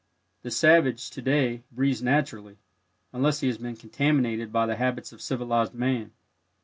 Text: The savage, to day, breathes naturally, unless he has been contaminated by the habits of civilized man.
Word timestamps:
The 0.41 0.49
savage, 0.49 1.11
to 1.11 1.21
day, 1.21 1.61
breathes 1.71 2.01
naturally, 2.01 2.57
unless 3.13 3.41
he 3.41 3.47
has 3.49 3.59
been 3.59 3.75
contaminated 3.75 4.51
by 4.51 4.65
the 4.65 4.77
habits 4.77 5.13
of 5.13 5.21
civilized 5.21 5.75
man. 5.75 6.09